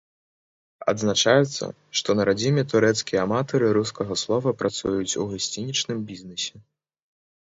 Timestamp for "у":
5.25-5.27